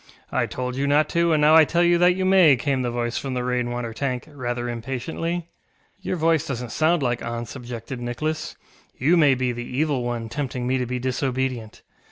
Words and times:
ŌĆ£I 0.33 0.49
told 0.49 0.75
you 0.75 0.87
not 0.87 1.07
to, 1.09 1.31
and 1.31 1.39
now 1.41 1.53
I 1.55 1.63
tell 1.63 1.83
you 1.83 1.99
that 1.99 2.15
you 2.15 2.25
may, 2.25 2.55
ŌĆØ 2.57 2.59
came 2.59 2.81
the 2.81 2.89
voice 2.89 3.19
from 3.19 3.35
the 3.35 3.43
rain 3.43 3.69
water 3.69 3.93
tank, 3.93 4.23
rather 4.31 4.67
impatiently. 4.67 5.47
ŌĆ£Your 6.03 6.15
voice 6.15 6.47
doesnŌĆÖt 6.49 6.71
sound 6.71 7.03
like 7.03 7.21
auntŌĆÖs, 7.21 7.41
ŌĆØ 7.51 7.55
objected 7.57 8.01
Nicholas; 8.01 8.55
ŌĆ£you 8.99 9.15
may 9.15 9.35
be 9.35 9.51
the 9.51 9.63
Evil 9.77 10.03
One 10.03 10.27
tempting 10.27 10.65
me 10.65 10.79
to 10.79 10.87
be 10.87 10.97
disobedient. 10.97 11.83